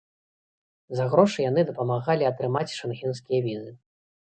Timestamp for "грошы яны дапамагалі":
1.11-2.29